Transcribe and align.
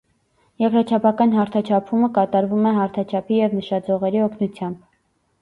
Երկրաչափական 0.61 1.35
հարթաչափումը 1.39 2.09
կատարվում 2.15 2.65
է 2.71 2.73
հարթաչափի 2.79 3.39
և 3.43 3.55
նշաձողերի 3.61 4.25
օգնությամբ։ 4.31 4.83